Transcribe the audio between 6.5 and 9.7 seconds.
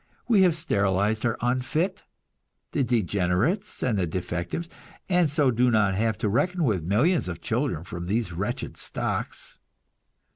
with millions of children from these wretched stocks.